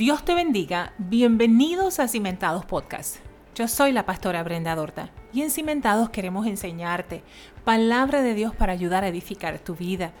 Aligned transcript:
Dios 0.00 0.24
te 0.24 0.34
bendiga, 0.34 0.94
bienvenidos 0.96 2.00
a 2.00 2.08
Cimentados 2.08 2.64
Podcast. 2.64 3.16
Yo 3.54 3.68
soy 3.68 3.92
la 3.92 4.06
pastora 4.06 4.42
Brenda 4.42 4.74
Dorta 4.74 5.10
y 5.30 5.42
en 5.42 5.50
Cimentados 5.50 6.08
queremos 6.08 6.46
enseñarte 6.46 7.22
palabra 7.64 8.22
de 8.22 8.32
Dios 8.32 8.54
para 8.54 8.72
ayudar 8.72 9.04
a 9.04 9.08
edificar 9.08 9.58
tu 9.58 9.74
vida 9.74 10.14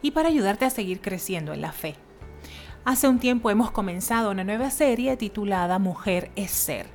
y 0.00 0.12
para 0.12 0.30
ayudarte 0.30 0.64
a 0.64 0.70
seguir 0.70 1.02
creciendo 1.02 1.52
en 1.52 1.60
la 1.60 1.72
fe. 1.72 1.96
Hace 2.86 3.08
un 3.08 3.18
tiempo 3.18 3.50
hemos 3.50 3.70
comenzado 3.70 4.30
una 4.30 4.42
nueva 4.42 4.70
serie 4.70 5.18
titulada 5.18 5.78
Mujer 5.78 6.30
es 6.34 6.50
Ser. 6.50 6.86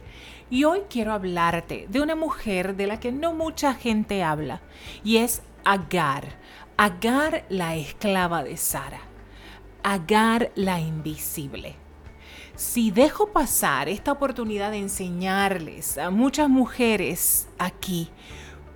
Y 0.49 0.63
hoy 0.63 0.79
quiero 0.89 1.13
hablarte 1.13 1.85
de 1.89 2.01
una 2.01 2.15
mujer 2.15 2.75
de 2.75 2.87
la 2.87 2.99
que 2.99 3.11
no 3.11 3.33
mucha 3.33 3.75
gente 3.75 4.23
habla 4.23 4.63
y 5.03 5.17
es 5.17 5.43
Agar. 5.63 6.39
Agar 6.75 7.45
la 7.49 7.75
esclava 7.75 8.43
de 8.43 8.57
Sara. 8.57 9.01
Agar 9.83 10.51
la 10.55 10.79
invisible 10.79 11.75
si 12.61 12.91
dejo 12.91 13.29
pasar 13.29 13.89
esta 13.89 14.11
oportunidad 14.11 14.69
de 14.69 14.77
enseñarles 14.77 15.97
a 15.97 16.11
muchas 16.11 16.47
mujeres 16.47 17.47
aquí 17.57 18.09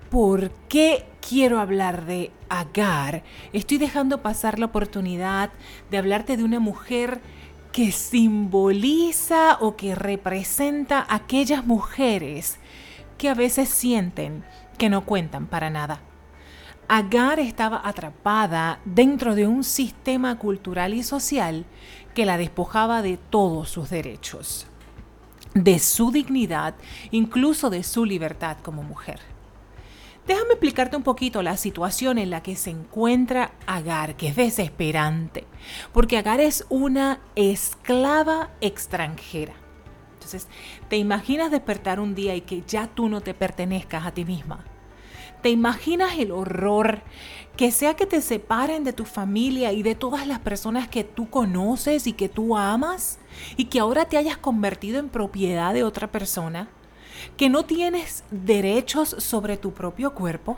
por 0.09 0.49
qué 0.69 1.05
quiero 1.21 1.59
hablar 1.59 2.05
de 2.05 2.31
Agar, 2.49 3.21
estoy 3.53 3.77
dejando 3.77 4.23
pasar 4.23 4.57
la 4.57 4.65
oportunidad 4.65 5.51
de 5.91 5.99
hablarte 5.99 6.35
de 6.35 6.43
una 6.43 6.59
mujer 6.59 7.21
que 7.71 7.91
simboliza 7.91 9.59
o 9.61 9.75
que 9.75 9.93
representa 9.93 10.99
a 10.99 11.17
aquellas 11.17 11.63
mujeres 11.67 12.57
que 13.19 13.29
a 13.29 13.35
veces 13.35 13.69
sienten 13.69 14.43
que 14.79 14.89
no 14.89 15.05
cuentan 15.05 15.45
para 15.45 15.69
nada. 15.69 16.01
Agar 16.87 17.39
estaba 17.39 17.81
atrapada 17.83 18.79
dentro 18.85 19.33
de 19.33 19.47
un 19.47 19.63
sistema 19.63 20.37
cultural 20.37 20.93
y 20.93 21.01
social 21.01 21.65
que 22.13 22.25
la 22.25 22.37
despojaba 22.37 23.01
de 23.01 23.17
todos 23.17 23.69
sus 23.69 23.89
derechos, 23.89 24.67
de 25.55 25.79
su 25.79 26.11
dignidad, 26.11 26.75
incluso 27.09 27.71
de 27.71 27.81
su 27.81 28.05
libertad 28.05 28.57
como 28.61 28.83
mujer. 28.83 29.19
Déjame 30.27 30.51
explicarte 30.51 30.95
un 30.95 31.03
poquito 31.03 31.41
la 31.41 31.57
situación 31.57 32.19
en 32.19 32.29
la 32.29 32.43
que 32.43 32.55
se 32.55 32.69
encuentra 32.69 33.53
Agar, 33.65 34.15
que 34.15 34.27
es 34.27 34.35
desesperante, 34.35 35.45
porque 35.91 36.17
Agar 36.17 36.39
es 36.39 36.65
una 36.69 37.19
esclava 37.35 38.51
extranjera. 38.61 39.53
Entonces, 40.13 40.47
¿te 40.87 40.97
imaginas 40.97 41.49
despertar 41.49 41.99
un 41.99 42.13
día 42.13 42.35
y 42.35 42.41
que 42.41 42.61
ya 42.67 42.87
tú 42.87 43.09
no 43.09 43.21
te 43.21 43.33
pertenezcas 43.33 44.05
a 44.05 44.11
ti 44.11 44.23
misma? 44.23 44.63
¿Te 45.45 45.51
imaginas 45.51 46.17
el 46.17 46.31
horror 46.31 47.03
que 47.55 47.69
sea 47.69 47.93
que 47.93 48.07
te 48.07 48.19
separen 48.23 48.83
de 48.83 48.93
tu 48.93 49.05
familia 49.05 49.73
y 49.73 49.83
de 49.83 49.93
todas 49.93 50.25
las 50.25 50.39
personas 50.39 50.87
que 50.87 51.03
tú 51.03 51.29
conoces 51.29 52.07
y 52.07 52.13
que 52.13 52.29
tú 52.29 52.57
amas 52.57 53.19
y 53.55 53.65
que 53.65 53.79
ahora 53.79 54.05
te 54.05 54.17
hayas 54.17 54.37
convertido 54.37 54.97
en 54.97 55.07
propiedad 55.07 55.71
de 55.75 55.83
otra 55.83 56.11
persona? 56.11 56.67
¿Que 57.37 57.49
no 57.49 57.63
tienes 57.63 58.23
derechos 58.31 59.09
sobre 59.19 59.55
tu 59.55 59.71
propio 59.71 60.15
cuerpo? 60.15 60.57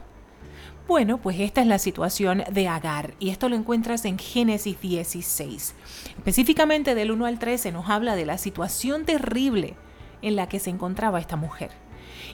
Bueno, 0.87 1.17
pues 1.17 1.41
esta 1.41 1.59
es 1.59 1.67
la 1.67 1.79
situación 1.79 2.45
de 2.49 2.69
Agar 2.69 3.13
y 3.19 3.31
esto 3.31 3.49
lo 3.49 3.57
encuentras 3.57 4.05
en 4.05 4.17
Génesis 4.17 4.79
16. 4.79 5.75
Específicamente 6.17 6.95
del 6.95 7.11
1 7.11 7.25
al 7.25 7.39
13 7.39 7.73
nos 7.73 7.89
habla 7.89 8.15
de 8.15 8.25
la 8.25 8.37
situación 8.37 9.03
terrible 9.03 9.75
en 10.21 10.37
la 10.37 10.47
que 10.47 10.61
se 10.61 10.69
encontraba 10.69 11.19
esta 11.19 11.35
mujer. 11.35 11.71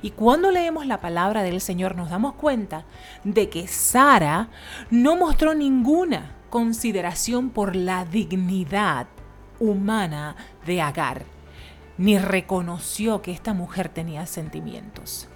Y 0.04 0.12
cuando 0.12 0.52
leemos 0.52 0.86
la 0.86 1.00
palabra 1.00 1.44
del 1.44 1.62
Señor 1.62 1.96
nos 1.96 2.10
damos 2.10 2.34
cuenta 2.34 2.86
de 3.24 3.50
que 3.50 3.68
Sara 3.68 4.50
no 4.92 5.16
mostró 5.16 5.56
ninguna 5.56 6.36
consideración 6.50 7.50
por 7.50 7.74
la 7.74 8.04
dignidad 8.04 9.08
humana 9.62 10.36
de 10.66 10.82
Agar, 10.82 11.24
ni 11.98 12.18
reconoció 12.18 13.22
que 13.22 13.32
esta 13.32 13.54
mujer 13.54 13.88
tenía 13.88 14.26
sentimientos. 14.26 15.30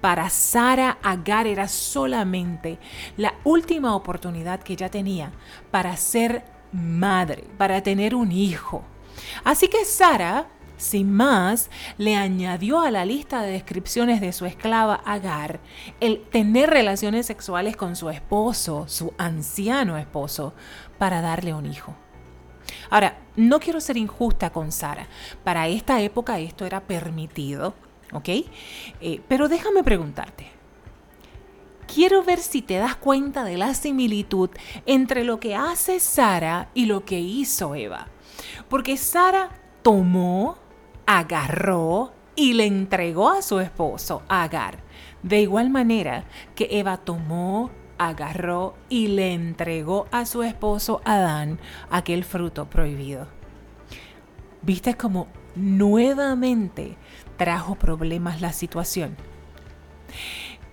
Para 0.00 0.28
Sara, 0.30 0.98
Agar 1.00 1.46
era 1.46 1.68
solamente 1.68 2.80
la 3.16 3.34
última 3.44 3.94
oportunidad 3.94 4.60
que 4.60 4.72
ella 4.72 4.90
tenía 4.90 5.30
para 5.70 5.96
ser 5.96 6.44
madre, 6.72 7.44
para 7.56 7.84
tener 7.84 8.16
un 8.16 8.32
hijo. 8.32 8.82
Así 9.44 9.68
que 9.68 9.84
Sara 9.84 10.48
sin 10.78 11.12
más, 11.12 11.70
le 11.98 12.16
añadió 12.16 12.80
a 12.80 12.90
la 12.90 13.04
lista 13.04 13.42
de 13.42 13.52
descripciones 13.52 14.20
de 14.20 14.32
su 14.32 14.46
esclava 14.46 15.02
Agar 15.04 15.60
el 16.00 16.22
tener 16.22 16.70
relaciones 16.70 17.26
sexuales 17.26 17.76
con 17.76 17.96
su 17.96 18.08
esposo, 18.08 18.86
su 18.88 19.12
anciano 19.18 19.98
esposo, 19.98 20.54
para 20.96 21.20
darle 21.20 21.52
un 21.52 21.66
hijo. 21.66 21.94
Ahora, 22.90 23.18
no 23.36 23.60
quiero 23.60 23.80
ser 23.80 23.96
injusta 23.96 24.50
con 24.50 24.72
Sara. 24.72 25.08
Para 25.44 25.68
esta 25.68 26.00
época 26.00 26.38
esto 26.38 26.64
era 26.64 26.80
permitido, 26.80 27.74
¿ok? 28.12 28.28
Eh, 28.28 29.20
pero 29.28 29.48
déjame 29.48 29.82
preguntarte. 29.84 30.46
Quiero 31.92 32.22
ver 32.22 32.38
si 32.38 32.60
te 32.60 32.76
das 32.76 32.96
cuenta 32.96 33.44
de 33.44 33.56
la 33.56 33.74
similitud 33.74 34.50
entre 34.84 35.24
lo 35.24 35.40
que 35.40 35.54
hace 35.54 36.00
Sara 36.00 36.68
y 36.74 36.86
lo 36.86 37.04
que 37.04 37.18
hizo 37.18 37.74
Eva. 37.74 38.08
Porque 38.68 38.96
Sara 38.96 39.50
tomó 39.82 40.58
agarró 41.08 42.12
y 42.36 42.52
le 42.52 42.66
entregó 42.66 43.30
a 43.30 43.40
su 43.40 43.60
esposo, 43.60 44.20
Agar. 44.28 44.80
De 45.22 45.40
igual 45.40 45.70
manera 45.70 46.24
que 46.54 46.68
Eva 46.70 46.98
tomó, 46.98 47.70
agarró 47.96 48.74
y 48.90 49.08
le 49.08 49.32
entregó 49.32 50.06
a 50.12 50.26
su 50.26 50.42
esposo 50.42 51.00
Adán 51.06 51.60
aquel 51.90 52.24
fruto 52.24 52.68
prohibido. 52.68 53.26
¿Viste 54.60 54.96
cómo 54.96 55.28
nuevamente 55.54 56.98
trajo 57.38 57.76
problemas 57.76 58.42
la 58.42 58.52
situación? 58.52 59.16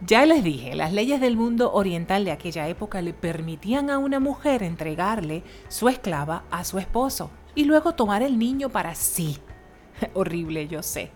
Ya 0.06 0.26
les 0.26 0.44
dije, 0.44 0.76
las 0.76 0.92
leyes 0.92 1.22
del 1.22 1.38
mundo 1.38 1.72
oriental 1.72 2.26
de 2.26 2.34
aquella 2.34 2.68
época 2.68 3.02
le 3.02 3.14
permitían 3.14 3.90
a 3.90 4.00
una 4.00 4.20
mujer 4.20 4.64
entregarle 4.64 5.44
su 5.70 5.88
esclava 5.88 6.44
a 6.52 6.66
su 6.66 6.78
esposo 6.78 7.32
y 7.56 7.64
luego 7.64 7.96
tomar 7.96 8.22
el 8.22 8.38
niño 8.38 8.68
para 8.68 8.96
sí. 8.96 9.40
Horrible, 10.14 10.68
yo 10.68 10.84
sé. 10.84 11.12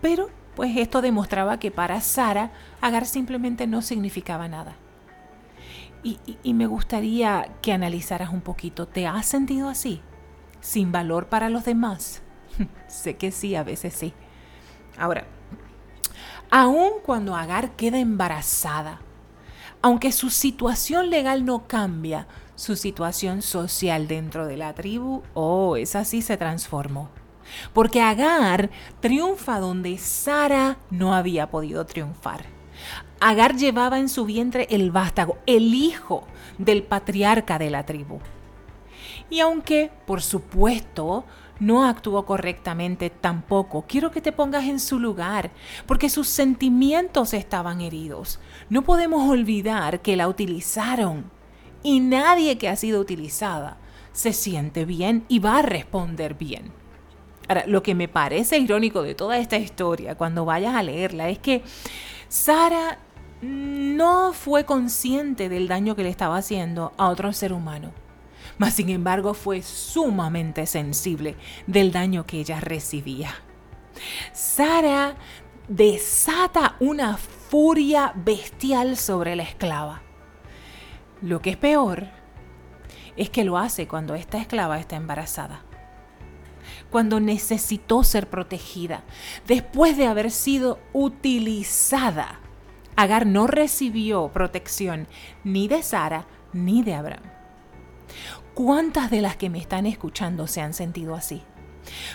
Pero, 0.00 0.30
pues 0.54 0.76
esto 0.76 1.02
demostraba 1.02 1.58
que 1.58 1.70
para 1.70 2.00
Sara, 2.00 2.52
Agar 2.80 3.06
simplemente 3.06 3.66
no 3.66 3.82
significaba 3.82 4.48
nada. 4.48 4.76
Y, 6.02 6.54
me 6.54 6.68
gustaría 6.68 7.48
que 7.62 7.72
analizaras 7.72 8.30
un 8.30 8.40
poquito, 8.40 8.86
¿te 8.86 9.08
has 9.08 9.26
sentido 9.26 9.68
así? 9.68 10.00
¿Sin 10.60 10.92
valor 10.92 11.26
para 11.26 11.48
los 11.50 11.64
demás? 11.64 12.22
sé 12.86 13.16
que 13.16 13.32
sí, 13.32 13.56
a 13.56 13.64
veces 13.64 13.92
sí. 13.94 14.12
Ahora, 14.96 15.26
aun 16.48 17.00
cuando 17.04 17.34
Agar 17.34 17.72
queda 17.72 17.98
embarazada, 17.98 19.00
aunque 19.82 20.12
su 20.12 20.30
situación 20.30 21.10
legal 21.10 21.44
no 21.44 21.66
cambia, 21.66 22.28
su 22.54 22.76
situación 22.76 23.42
social 23.42 24.06
dentro 24.06 24.46
de 24.46 24.56
la 24.56 24.74
tribu, 24.74 25.24
oh, 25.34 25.76
esa 25.76 26.04
sí 26.04 26.22
se 26.22 26.36
transformó. 26.36 27.10
Porque 27.72 28.00
Agar 28.00 28.70
triunfa 29.00 29.58
donde 29.58 29.98
Sara 29.98 30.78
no 30.90 31.14
había 31.14 31.50
podido 31.50 31.86
triunfar. 31.86 32.44
Agar 33.20 33.56
llevaba 33.56 33.98
en 33.98 34.08
su 34.08 34.24
vientre 34.24 34.66
el 34.70 34.90
vástago, 34.90 35.38
el 35.46 35.74
hijo 35.74 36.26
del 36.58 36.82
patriarca 36.82 37.58
de 37.58 37.70
la 37.70 37.86
tribu. 37.86 38.20
Y 39.30 39.40
aunque, 39.40 39.90
por 40.06 40.22
supuesto, 40.22 41.24
no 41.58 41.84
actuó 41.84 42.26
correctamente 42.26 43.10
tampoco, 43.10 43.86
quiero 43.88 44.10
que 44.10 44.20
te 44.20 44.32
pongas 44.32 44.64
en 44.64 44.78
su 44.78 44.98
lugar, 44.98 45.50
porque 45.86 46.10
sus 46.10 46.28
sentimientos 46.28 47.32
estaban 47.32 47.80
heridos. 47.80 48.38
No 48.68 48.82
podemos 48.82 49.28
olvidar 49.28 50.00
que 50.00 50.16
la 50.16 50.28
utilizaron. 50.28 51.30
Y 51.82 52.00
nadie 52.00 52.58
que 52.58 52.68
ha 52.68 52.76
sido 52.76 53.00
utilizada 53.00 53.78
se 54.12 54.32
siente 54.32 54.84
bien 54.84 55.24
y 55.28 55.38
va 55.38 55.58
a 55.58 55.62
responder 55.62 56.34
bien. 56.34 56.72
Ahora, 57.48 57.64
lo 57.66 57.82
que 57.82 57.94
me 57.94 58.08
parece 58.08 58.58
irónico 58.58 59.02
de 59.02 59.14
toda 59.14 59.38
esta 59.38 59.56
historia, 59.56 60.16
cuando 60.16 60.44
vayas 60.44 60.74
a 60.74 60.82
leerla, 60.82 61.28
es 61.28 61.38
que 61.38 61.62
Sara 62.28 62.98
no 63.40 64.32
fue 64.32 64.64
consciente 64.64 65.48
del 65.48 65.68
daño 65.68 65.94
que 65.94 66.02
le 66.02 66.08
estaba 66.08 66.38
haciendo 66.38 66.92
a 66.96 67.08
otro 67.08 67.32
ser 67.32 67.52
humano. 67.52 67.92
Mas, 68.58 68.74
sin 68.74 68.88
embargo, 68.88 69.34
fue 69.34 69.62
sumamente 69.62 70.66
sensible 70.66 71.36
del 71.66 71.92
daño 71.92 72.26
que 72.26 72.40
ella 72.40 72.58
recibía. 72.60 73.30
Sara 74.32 75.16
desata 75.68 76.76
una 76.80 77.16
furia 77.16 78.12
bestial 78.16 78.96
sobre 78.96 79.36
la 79.36 79.42
esclava. 79.42 80.02
Lo 81.22 81.40
que 81.40 81.50
es 81.50 81.56
peor 81.56 82.08
es 83.16 83.30
que 83.30 83.44
lo 83.44 83.56
hace 83.56 83.86
cuando 83.86 84.14
esta 84.14 84.38
esclava 84.38 84.78
está 84.78 84.96
embarazada 84.96 85.65
cuando 86.96 87.20
necesitó 87.20 88.04
ser 88.04 88.30
protegida, 88.30 89.02
después 89.46 89.98
de 89.98 90.06
haber 90.06 90.30
sido 90.30 90.78
utilizada. 90.94 92.40
Agar 92.96 93.26
no 93.26 93.46
recibió 93.46 94.28
protección 94.28 95.06
ni 95.44 95.68
de 95.68 95.82
Sara 95.82 96.26
ni 96.54 96.82
de 96.82 96.94
Abraham. 96.94 97.22
¿Cuántas 98.54 99.10
de 99.10 99.20
las 99.20 99.36
que 99.36 99.50
me 99.50 99.58
están 99.58 99.84
escuchando 99.84 100.46
se 100.46 100.62
han 100.62 100.72
sentido 100.72 101.14
así? 101.14 101.42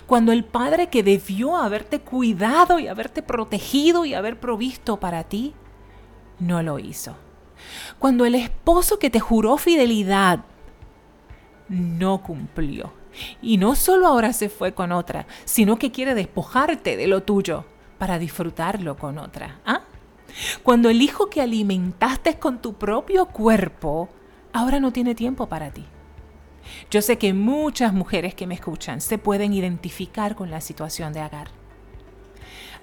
Cuando 0.07 0.31
el 0.31 0.45
padre 0.45 0.87
que 0.87 1.03
debió 1.03 1.57
haberte 1.57 1.99
cuidado 2.01 2.79
y 2.79 2.87
haberte 2.87 3.21
protegido 3.21 4.03
y 4.05 4.15
haber 4.15 4.39
provisto 4.39 4.99
para 4.99 5.25
ti, 5.25 5.53
no 6.39 6.63
lo 6.63 6.79
hizo. 6.79 7.15
Cuando 7.99 8.25
el 8.25 8.33
esposo 8.33 8.97
que 8.97 9.11
te 9.11 9.19
juró 9.19 9.57
fidelidad 9.57 10.39
no 11.69 12.23
cumplió. 12.23 12.99
Y 13.41 13.57
no 13.57 13.75
solo 13.75 14.07
ahora 14.07 14.33
se 14.33 14.49
fue 14.49 14.73
con 14.73 14.91
otra, 14.91 15.27
sino 15.45 15.77
que 15.77 15.91
quiere 15.91 16.15
despojarte 16.15 16.97
de 16.97 17.07
lo 17.07 17.23
tuyo 17.23 17.65
para 17.97 18.19
disfrutarlo 18.19 18.97
con 18.97 19.17
otra. 19.17 19.59
¿Ah? 19.65 19.81
Cuando 20.63 20.89
el 20.89 21.01
hijo 21.01 21.29
que 21.29 21.41
alimentaste 21.41 22.39
con 22.39 22.61
tu 22.61 22.73
propio 22.73 23.27
cuerpo, 23.27 24.09
ahora 24.53 24.79
no 24.79 24.91
tiene 24.91 25.15
tiempo 25.15 25.47
para 25.47 25.71
ti. 25.71 25.85
Yo 26.89 27.01
sé 27.01 27.17
que 27.17 27.33
muchas 27.33 27.93
mujeres 27.93 28.35
que 28.35 28.47
me 28.47 28.55
escuchan 28.55 29.01
se 29.01 29.17
pueden 29.17 29.53
identificar 29.53 30.35
con 30.35 30.51
la 30.51 30.61
situación 30.61 31.13
de 31.13 31.19
Agar. 31.19 31.49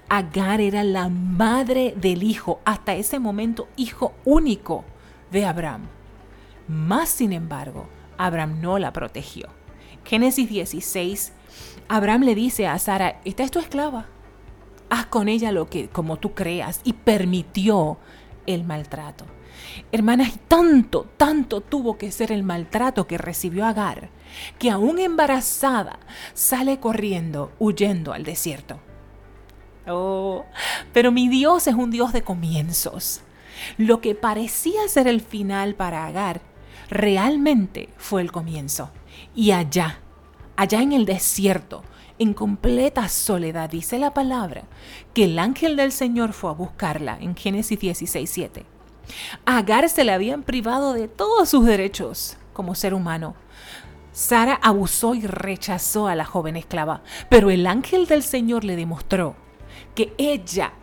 Agar 0.09 0.59
era 0.59 0.83
la 0.83 1.09
madre 1.09 1.93
del 1.95 2.23
hijo, 2.23 2.61
hasta 2.65 2.95
ese 2.95 3.19
momento 3.19 3.67
hijo 3.75 4.13
único 4.25 4.83
de 5.31 5.45
Abraham. 5.45 5.87
Más 6.67 7.09
sin 7.09 7.31
embargo, 7.31 7.87
Abraham 8.17 8.59
no 8.61 8.79
la 8.79 8.91
protegió. 8.91 9.58
Génesis 10.05 10.49
16, 10.49 11.33
Abraham 11.87 12.21
le 12.23 12.35
dice 12.35 12.67
a 12.67 12.77
Sara, 12.79 13.19
esta 13.25 13.43
es 13.43 13.51
tu 13.51 13.59
esclava, 13.59 14.07
haz 14.89 15.05
con 15.07 15.27
ella 15.27 15.51
lo 15.51 15.69
que 15.69 15.89
como 15.89 16.17
tú 16.17 16.33
creas 16.33 16.81
y 16.83 16.93
permitió 16.93 17.97
el 18.45 18.63
maltrato. 18.63 19.25
Hermanas, 19.91 20.39
tanto, 20.47 21.07
tanto 21.17 21.61
tuvo 21.61 21.97
que 21.97 22.11
ser 22.11 22.31
el 22.31 22.43
maltrato 22.43 23.07
que 23.07 23.17
recibió 23.17 23.65
Agar, 23.65 24.09
que 24.57 24.69
aún 24.69 24.99
embarazada 24.99 25.99
sale 26.33 26.79
corriendo, 26.79 27.51
huyendo 27.59 28.13
al 28.13 28.23
desierto. 28.23 28.79
Oh, 29.87 30.45
pero 30.93 31.11
mi 31.11 31.27
Dios 31.29 31.67
es 31.67 31.75
un 31.75 31.91
Dios 31.91 32.13
de 32.13 32.21
comienzos. 32.21 33.21
Lo 33.77 34.01
que 34.01 34.15
parecía 34.15 34.87
ser 34.87 35.07
el 35.07 35.21
final 35.21 35.75
para 35.75 36.05
Agar, 36.05 36.41
realmente 36.89 37.89
fue 37.97 38.21
el 38.21 38.31
comienzo. 38.31 38.91
Y 39.35 39.51
allá, 39.51 39.99
allá 40.55 40.81
en 40.81 40.93
el 40.93 41.05
desierto, 41.05 41.83
en 42.19 42.33
completa 42.33 43.07
soledad, 43.07 43.69
dice 43.69 43.97
la 43.97 44.13
palabra, 44.13 44.63
que 45.13 45.23
el 45.23 45.39
ángel 45.39 45.75
del 45.75 45.91
Señor 45.91 46.33
fue 46.33 46.49
a 46.49 46.53
buscarla 46.53 47.17
en 47.19 47.35
Génesis 47.35 47.79
16, 47.79 48.29
7. 48.29 48.65
A 49.45 49.57
Agar 49.57 49.89
se 49.89 50.03
le 50.03 50.11
habían 50.11 50.43
privado 50.43 50.93
de 50.93 51.07
todos 51.07 51.49
sus 51.49 51.65
derechos 51.65 52.37
como 52.53 52.75
ser 52.75 52.93
humano. 52.93 53.35
Sara 54.11 54.59
abusó 54.61 55.15
y 55.15 55.25
rechazó 55.25 56.07
a 56.07 56.15
la 56.15 56.25
joven 56.25 56.57
esclava, 56.57 57.03
pero 57.29 57.49
el 57.49 57.65
ángel 57.65 58.05
del 58.05 58.21
Señor 58.21 58.65
le 58.65 58.75
demostró 58.75 59.35
que 59.95 60.13
ella 60.17 60.73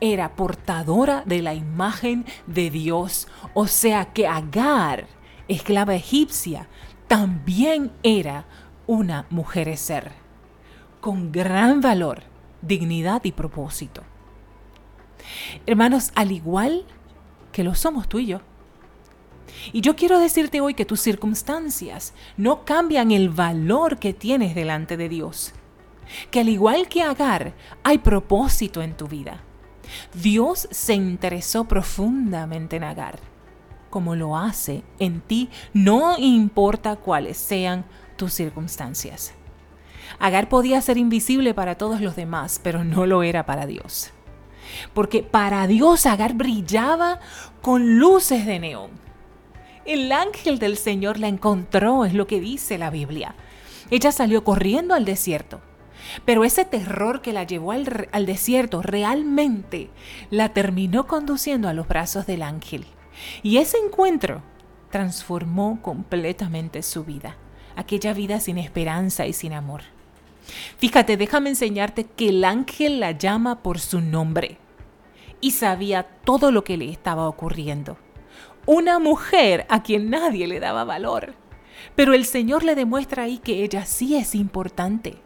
era 0.00 0.36
portadora 0.36 1.22
de 1.26 1.42
la 1.42 1.54
imagen 1.54 2.24
de 2.46 2.70
Dios, 2.70 3.26
o 3.52 3.66
sea 3.66 4.04
que 4.06 4.28
Agar, 4.28 5.08
esclava 5.48 5.94
egipcia, 5.94 6.68
también 7.08 7.90
era 8.02 8.44
una 8.86 9.26
mujer 9.30 9.76
ser, 9.76 10.12
con 11.00 11.32
gran 11.32 11.80
valor, 11.80 12.22
dignidad 12.62 13.24
y 13.24 13.32
propósito. 13.32 14.02
Hermanos, 15.66 16.12
al 16.14 16.32
igual 16.32 16.84
que 17.52 17.64
lo 17.64 17.74
somos 17.74 18.08
tú 18.08 18.18
y 18.18 18.26
yo. 18.26 18.40
Y 19.72 19.80
yo 19.80 19.96
quiero 19.96 20.18
decirte 20.18 20.60
hoy 20.60 20.74
que 20.74 20.84
tus 20.84 21.00
circunstancias 21.00 22.14
no 22.36 22.64
cambian 22.64 23.10
el 23.10 23.30
valor 23.30 23.98
que 23.98 24.12
tienes 24.12 24.54
delante 24.54 24.96
de 24.96 25.08
Dios. 25.08 25.52
Que 26.30 26.40
al 26.40 26.48
igual 26.48 26.88
que 26.88 27.02
Agar, 27.02 27.54
hay 27.82 27.98
propósito 27.98 28.82
en 28.82 28.96
tu 28.96 29.08
vida. 29.08 29.42
Dios 30.14 30.68
se 30.70 30.94
interesó 30.94 31.64
profundamente 31.64 32.76
en 32.76 32.84
Agar, 32.84 33.18
como 33.90 34.14
lo 34.14 34.36
hace 34.36 34.82
en 34.98 35.20
ti, 35.20 35.50
no 35.72 36.18
importa 36.18 36.96
cuáles 36.96 37.36
sean 37.36 37.84
tus 38.16 38.32
circunstancias. 38.32 39.34
Agar 40.18 40.48
podía 40.48 40.80
ser 40.80 40.96
invisible 40.96 41.54
para 41.54 41.76
todos 41.76 42.00
los 42.00 42.16
demás, 42.16 42.60
pero 42.62 42.84
no 42.84 43.06
lo 43.06 43.22
era 43.22 43.46
para 43.46 43.66
Dios 43.66 44.12
porque 44.94 45.22
para 45.22 45.66
Dios 45.66 46.06
Agar 46.06 46.34
brillaba 46.34 47.20
con 47.62 47.98
luces 47.98 48.46
de 48.46 48.58
neón. 48.58 48.90
El 49.84 50.12
ángel 50.12 50.58
del 50.58 50.76
Señor 50.76 51.18
la 51.18 51.28
encontró, 51.28 52.04
es 52.04 52.14
lo 52.14 52.26
que 52.26 52.40
dice 52.40 52.78
la 52.78 52.90
Biblia. 52.90 53.34
Ella 53.90 54.12
salió 54.12 54.44
corriendo 54.44 54.94
al 54.94 55.06
desierto, 55.06 55.62
pero 56.24 56.44
ese 56.44 56.64
terror 56.64 57.22
que 57.22 57.32
la 57.32 57.44
llevó 57.44 57.72
al, 57.72 58.08
al 58.12 58.26
desierto 58.26 58.82
realmente 58.82 59.90
la 60.30 60.50
terminó 60.50 61.06
conduciendo 61.06 61.68
a 61.68 61.72
los 61.72 61.88
brazos 61.88 62.26
del 62.26 62.42
ángel. 62.42 62.86
Y 63.42 63.58
ese 63.58 63.78
encuentro 63.78 64.42
transformó 64.90 65.80
completamente 65.82 66.82
su 66.82 67.04
vida, 67.04 67.36
aquella 67.76 68.12
vida 68.12 68.40
sin 68.40 68.58
esperanza 68.58 69.26
y 69.26 69.32
sin 69.32 69.52
amor. 69.52 69.82
Fíjate, 70.78 71.16
déjame 71.16 71.50
enseñarte 71.50 72.04
que 72.04 72.30
el 72.30 72.44
ángel 72.44 73.00
la 73.00 73.12
llama 73.12 73.62
por 73.62 73.80
su 73.80 74.00
nombre 74.00 74.58
y 75.40 75.52
sabía 75.52 76.02
todo 76.02 76.50
lo 76.50 76.64
que 76.64 76.76
le 76.76 76.90
estaba 76.90 77.28
ocurriendo. 77.28 77.98
Una 78.66 78.98
mujer 78.98 79.66
a 79.68 79.82
quien 79.82 80.10
nadie 80.10 80.46
le 80.46 80.60
daba 80.60 80.84
valor. 80.84 81.34
Pero 81.94 82.12
el 82.12 82.24
Señor 82.24 82.64
le 82.64 82.74
demuestra 82.74 83.24
ahí 83.24 83.38
que 83.38 83.62
ella 83.62 83.86
sí 83.86 84.16
es 84.16 84.34
importante. 84.34 85.16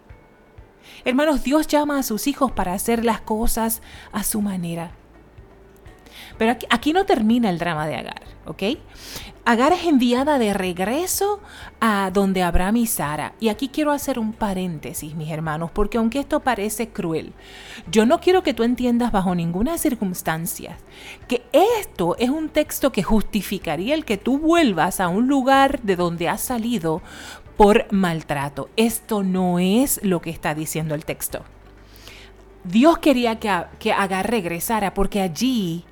Hermanos, 1.04 1.42
Dios 1.42 1.66
llama 1.66 1.98
a 1.98 2.02
sus 2.02 2.26
hijos 2.26 2.52
para 2.52 2.74
hacer 2.74 3.04
las 3.04 3.20
cosas 3.20 3.82
a 4.12 4.22
su 4.22 4.42
manera. 4.42 4.92
Pero 6.38 6.56
aquí, 6.70 6.92
no 6.92 7.04
termina 7.04 7.50
el 7.50 7.58
drama 7.58 7.86
de 7.86 7.96
Agar, 7.96 8.22
¿ok? 8.46 8.62
Agar 9.44 9.72
es 9.72 9.84
enviada 9.84 10.38
de 10.38 10.54
regreso 10.54 11.40
a 11.80 12.10
donde 12.12 12.42
Abraham 12.42 12.76
y 12.76 12.86
Sara. 12.86 13.34
Y 13.40 13.48
aquí 13.48 13.68
quiero 13.68 13.90
hacer 13.90 14.18
un 14.18 14.32
paréntesis, 14.32 15.16
mis 15.16 15.30
hermanos, 15.30 15.70
porque 15.72 15.98
aunque 15.98 16.20
esto 16.20 16.40
parece 16.40 16.90
cruel, 16.90 17.32
yo 17.90 18.06
no 18.06 18.20
quiero 18.20 18.42
que 18.42 18.54
tú 18.54 18.62
entiendas 18.62 19.10
bajo 19.10 19.34
ninguna 19.34 19.78
circunstancia 19.78 20.78
que 21.26 21.42
esto 21.52 22.16
es 22.18 22.30
un 22.30 22.48
texto 22.50 22.92
que 22.92 23.02
justificaría 23.02 23.94
el 23.94 24.04
que 24.04 24.16
tú 24.16 24.38
vuelvas 24.38 25.00
a 25.00 25.08
un 25.08 25.26
lugar 25.26 25.80
de 25.82 25.96
donde 25.96 26.28
has 26.28 26.40
salido 26.40 27.02
por 27.56 27.92
maltrato. 27.92 28.68
Esto 28.76 29.22
no 29.22 29.58
es 29.58 30.00
lo 30.02 30.20
que 30.20 30.30
está 30.30 30.54
diciendo 30.54 30.94
el 30.94 31.04
texto. 31.04 31.42
Dios 32.64 32.98
quería 32.98 33.40
que, 33.40 33.52
que 33.78 33.92
Agar 33.92 34.30
regresara 34.30 34.94
porque 34.94 35.20
allí 35.20 35.84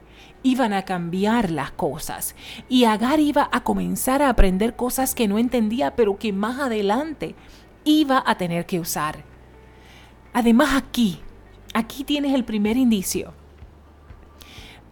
iban 0.43 0.73
a 0.73 0.83
cambiar 0.83 1.51
las 1.51 1.71
cosas 1.71 2.35
y 2.69 2.85
Agar 2.85 3.21
iba 3.21 3.49
a 3.53 3.63
comenzar 3.63 4.23
a 4.23 4.31
aprender 4.31 4.77
cosas 4.77 5.15
que 5.15 5.29
no 5.29 5.39
entendía 5.39 5.95
pero 5.97 6.19
que 6.19 6.33
más 6.33 6.61
adelante 6.61 7.35
iba 7.85 8.23
a 8.27 8.37
tener 8.37 8.67
que 8.67 8.81
usar. 8.81 9.25
Además 10.33 10.71
aquí, 10.75 11.21
aquí 11.75 12.05
tienes 12.05 12.35
el 12.35 12.45
primer 12.45 12.77
indicio 12.77 13.35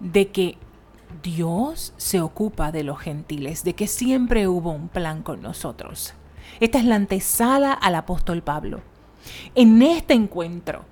de 0.01 0.29
que 0.29 0.59
Dios 1.23 1.95
se 1.97 2.21
ocupa 2.21 2.71
de 2.73 2.85
los 2.85 2.99
gentiles, 2.99 3.65
de 3.65 3.75
que 3.75 3.87
siempre 3.87 4.47
hubo 4.49 4.71
un 4.71 4.89
plan 4.89 5.23
con 5.23 5.43
nosotros. 5.43 6.15
Esta 6.61 6.79
es 6.79 6.85
la 6.85 6.97
antesala 6.97 7.73
al 7.73 7.95
apóstol 7.95 8.43
Pablo. 8.43 8.81
En 9.55 9.83
este 9.83 10.15
encuentro, 10.15 10.85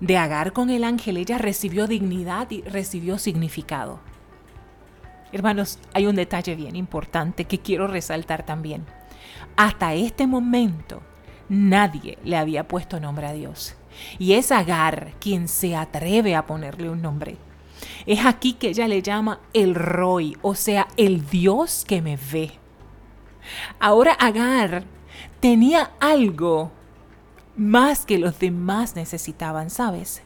de 0.00 0.16
Agar 0.18 0.52
con 0.52 0.70
el 0.70 0.84
ángel, 0.84 1.16
ella 1.16 1.38
recibió 1.38 1.86
dignidad 1.86 2.50
y 2.50 2.62
recibió 2.62 3.18
significado. 3.18 4.00
Hermanos, 5.32 5.78
hay 5.94 6.06
un 6.06 6.16
detalle 6.16 6.54
bien 6.54 6.76
importante 6.76 7.44
que 7.46 7.60
quiero 7.60 7.86
resaltar 7.86 8.44
también. 8.44 8.84
Hasta 9.56 9.94
este 9.94 10.26
momento, 10.26 11.02
nadie 11.48 12.18
le 12.24 12.36
había 12.36 12.68
puesto 12.68 13.00
nombre 13.00 13.26
a 13.26 13.32
Dios. 13.32 13.74
Y 14.18 14.34
es 14.34 14.52
Agar 14.52 15.14
quien 15.18 15.48
se 15.48 15.74
atreve 15.74 16.34
a 16.34 16.46
ponerle 16.46 16.90
un 16.90 17.02
nombre. 17.02 17.36
Es 18.06 18.24
aquí 18.24 18.54
que 18.54 18.68
ella 18.68 18.88
le 18.88 19.02
llama 19.02 19.40
el 19.52 19.74
Roy, 19.74 20.36
o 20.42 20.54
sea, 20.54 20.88
el 20.96 21.28
Dios 21.28 21.84
que 21.86 22.02
me 22.02 22.16
ve. 22.16 22.52
Ahora 23.78 24.12
Agar 24.12 24.84
tenía 25.40 25.92
algo 26.00 26.72
más 27.56 28.04
que 28.06 28.18
los 28.18 28.38
demás 28.38 28.96
necesitaban, 28.96 29.70
¿sabes? 29.70 30.22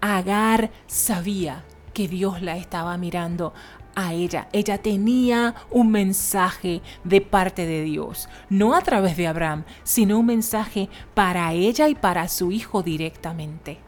Agar 0.00 0.70
sabía 0.86 1.64
que 1.92 2.08
Dios 2.08 2.42
la 2.42 2.56
estaba 2.56 2.96
mirando 2.96 3.52
a 3.94 4.12
ella. 4.12 4.48
Ella 4.52 4.78
tenía 4.78 5.54
un 5.70 5.90
mensaje 5.90 6.82
de 7.04 7.20
parte 7.20 7.66
de 7.66 7.82
Dios, 7.82 8.28
no 8.48 8.74
a 8.74 8.80
través 8.82 9.16
de 9.16 9.26
Abraham, 9.26 9.64
sino 9.82 10.18
un 10.20 10.26
mensaje 10.26 10.88
para 11.14 11.52
ella 11.52 11.88
y 11.88 11.94
para 11.94 12.28
su 12.28 12.52
hijo 12.52 12.82
directamente. 12.82 13.78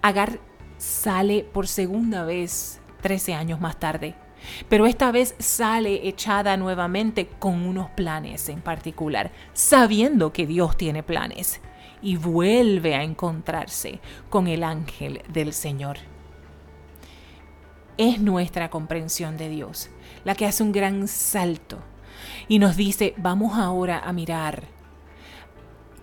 Agar 0.00 0.38
sale 0.78 1.44
por 1.44 1.66
segunda 1.66 2.24
vez 2.24 2.80
13 3.02 3.34
años 3.34 3.60
más 3.60 3.78
tarde 3.78 4.14
pero 4.68 4.86
esta 4.86 5.10
vez 5.12 5.34
sale 5.38 6.08
echada 6.08 6.56
nuevamente 6.56 7.26
con 7.26 7.66
unos 7.66 7.90
planes 7.90 8.48
en 8.48 8.60
particular, 8.60 9.30
sabiendo 9.52 10.32
que 10.32 10.46
Dios 10.46 10.76
tiene 10.76 11.02
planes, 11.02 11.60
y 12.02 12.16
vuelve 12.16 12.94
a 12.94 13.02
encontrarse 13.02 14.00
con 14.30 14.46
el 14.46 14.64
ángel 14.64 15.22
del 15.28 15.52
Señor. 15.52 15.98
Es 17.98 18.20
nuestra 18.20 18.70
comprensión 18.70 19.36
de 19.36 19.50
Dios 19.50 19.90
la 20.24 20.34
que 20.34 20.46
hace 20.46 20.62
un 20.62 20.72
gran 20.72 21.06
salto 21.08 21.78
y 22.48 22.58
nos 22.58 22.76
dice, 22.76 23.14
vamos 23.18 23.58
ahora 23.58 23.98
a 23.98 24.12
mirar 24.12 24.64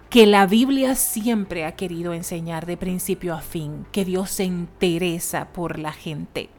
que 0.10 0.25
la 0.25 0.46
Biblia 0.46 0.96
siempre 0.96 1.65
ha 1.65 1.74
querido 1.74 2.13
enseñar 2.13 2.65
de 2.65 2.77
principio 2.77 3.34
a 3.34 3.41
fin, 3.41 3.86
que 3.91 4.06
Dios 4.06 4.29
se 4.29 4.46
interesa 4.46 5.50
por 5.50 5.79
la 5.79 5.91
gente. 5.91 6.50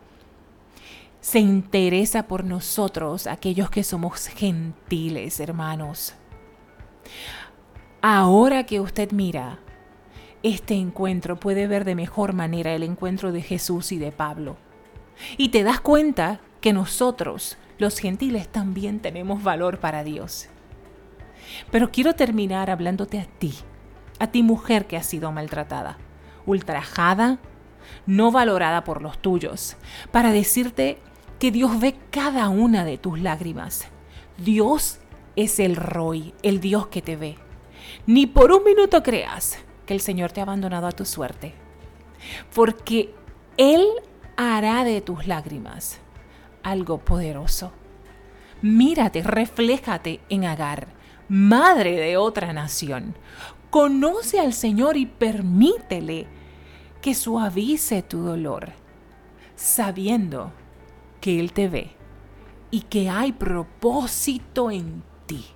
Se 1.21 1.41
interesa 1.41 2.29
por 2.29 2.45
nosotros, 2.45 3.27
aquellos 3.27 3.71
que 3.71 3.83
somos 3.83 4.29
gentiles, 4.29 5.41
hermanos. 5.41 6.15
Ahora 8.01 8.65
que 8.65 8.81
usted 8.81 9.11
mira 9.11 9.59
este 10.43 10.75
encuentro, 10.75 11.41
puede 11.41 11.67
ver 11.67 11.85
de 11.85 11.97
mejor 11.97 12.33
manera 12.33 12.73
el 12.73 12.85
encuentro 12.85 13.33
de 13.33 13.43
Jesús 13.43 13.91
y 13.91 13.99
de 13.99 14.13
Pablo. 14.13 14.57
Y 15.37 15.49
te 15.49 15.65
das 15.65 15.81
cuenta 15.81 16.41
que 16.61 16.73
nosotros, 16.73 17.59
los 17.79 17.99
gentiles, 17.99 18.49
también 18.49 19.01
tenemos 19.01 19.43
valor 19.43 19.81
para 19.81 20.05
Dios. 20.05 20.49
Pero 21.73 21.91
quiero 21.91 22.15
terminar 22.15 22.71
hablándote 22.71 23.19
a 23.19 23.27
ti, 23.27 23.55
a 24.21 24.29
ti 24.29 24.45
mujer 24.45 24.87
que 24.87 24.97
has 24.97 25.07
sido 25.07 25.33
maltratada, 25.33 25.99
ultrajada, 26.47 27.39
no 28.07 28.31
valorada 28.31 28.85
por 28.85 29.03
los 29.03 29.19
tuyos, 29.19 29.77
para 30.11 30.33
decirte 30.33 30.99
que 31.39 31.51
Dios 31.51 31.81
ve 31.81 31.97
cada 32.11 32.49
una 32.49 32.85
de 32.85 32.99
tus 32.99 33.21
lágrimas. 33.21 33.87
Dios 34.39 34.99
es 35.37 35.59
el 35.61 35.77
Roy, 35.77 36.35
el 36.43 36.61
Dios 36.61 36.89
que 36.89 37.03
te 37.03 37.17
ve. 37.17 37.37
Ni 38.07 38.27
por 38.27 38.53
un 38.53 38.65
minuto 38.65 39.03
creas 39.03 39.59
que 39.87 39.95
el 39.95 40.01
Señor 40.01 40.33
te 40.33 40.41
ha 40.41 40.45
abandonado 40.45 40.87
a 40.87 40.93
tu 40.93 41.05
suerte, 41.05 41.55
porque 42.55 43.15
Él 43.57 43.87
hará 44.37 44.85
de 44.85 45.01
tus 45.01 45.27
lágrimas 45.27 46.01
algo 46.63 46.99
poderoso. 46.99 47.73
Mírate, 48.61 49.23
refléjate 49.23 50.21
en 50.29 50.45
Agar 50.45 50.89
madre 51.29 51.97
de 51.97 52.17
otra 52.17 52.53
nación. 52.53 53.15
Conoce 53.71 54.41
al 54.41 54.53
Señor 54.53 54.97
y 54.97 55.07
permítele 55.07 56.27
que 57.09 57.15
suavice 57.15 58.03
tu 58.03 58.19
dolor, 58.19 58.73
sabiendo 59.57 60.53
que 61.23 61.41
Él 61.41 61.55
te 61.55 61.67
ve 61.67 61.93
y 62.71 62.83
que 62.83 63.09
hay 63.09 63.33
propósito 63.33 64.71
en 64.71 65.03
ti. 65.25 65.47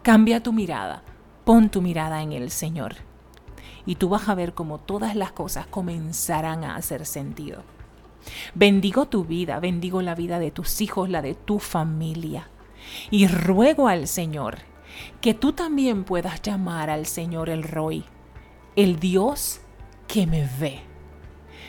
Cambia 0.00 0.42
tu 0.42 0.54
mirada, 0.54 1.02
pon 1.44 1.68
tu 1.68 1.82
mirada 1.82 2.22
en 2.22 2.32
el 2.32 2.50
Señor 2.50 2.94
y 3.84 3.96
tú 3.96 4.08
vas 4.08 4.30
a 4.30 4.34
ver 4.34 4.54
cómo 4.54 4.78
todas 4.78 5.14
las 5.14 5.32
cosas 5.32 5.66
comenzarán 5.66 6.64
a 6.64 6.76
hacer 6.76 7.04
sentido. 7.04 7.64
Bendigo 8.54 9.08
tu 9.08 9.26
vida, 9.26 9.60
bendigo 9.60 10.00
la 10.00 10.14
vida 10.14 10.38
de 10.38 10.50
tus 10.50 10.80
hijos, 10.80 11.10
la 11.10 11.20
de 11.20 11.34
tu 11.34 11.58
familia. 11.58 12.48
Y 13.10 13.26
ruego 13.26 13.88
al 13.88 14.08
Señor 14.08 14.56
que 15.20 15.34
tú 15.34 15.52
también 15.52 16.04
puedas 16.04 16.40
llamar 16.40 16.88
al 16.88 17.04
Señor 17.04 17.50
el 17.50 17.62
Roy, 17.62 18.06
el 18.74 18.98
Dios 18.98 19.60
que 20.08 20.26
me 20.26 20.48
ve. 20.58 20.80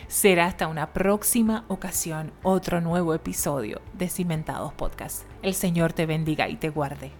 Será 0.07 0.45
hasta 0.45 0.67
una 0.67 0.93
próxima 0.93 1.65
ocasión 1.67 2.31
otro 2.41 2.81
nuevo 2.81 3.13
episodio 3.13 3.81
de 3.93 4.07
Cimentados 4.07 4.73
Podcast. 4.73 5.23
El 5.43 5.53
Señor 5.53 5.93
te 5.93 6.05
bendiga 6.05 6.47
y 6.47 6.55
te 6.55 6.69
guarde. 6.69 7.11